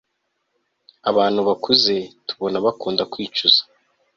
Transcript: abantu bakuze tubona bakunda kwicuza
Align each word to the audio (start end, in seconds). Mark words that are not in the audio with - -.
abantu 1.09 1.39
bakuze 1.47 1.95
tubona 2.27 2.57
bakunda 2.65 3.03
kwicuza 3.11 3.61